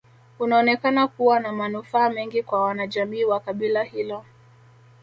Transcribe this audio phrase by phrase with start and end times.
[0.39, 4.25] Unaonekana kuwa na manufaa mengi kwa wanajamii wa kabila hilo